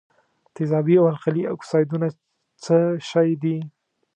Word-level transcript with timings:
تیزابي 0.55 0.95
او 1.01 1.05
القلي 1.13 1.43
اکسایدونه 1.53 2.07
څه 2.63 2.77
شی 3.09 3.29
دي؟ 3.41 3.57